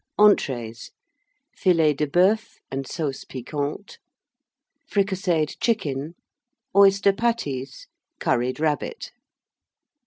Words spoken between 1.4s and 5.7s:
Filet de Boeuf and Sauce Piquante. Fricasseed